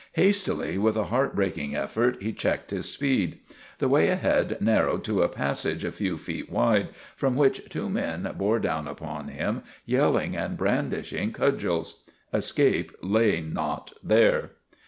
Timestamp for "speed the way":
2.91-4.09